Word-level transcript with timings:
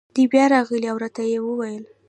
دی 0.15 0.23
بیا 0.31 0.45
راغی 0.53 0.79
او 0.91 0.97
را 1.03 1.09
ته 1.15 1.21
یې 1.31 1.39
وویل: 1.43 1.83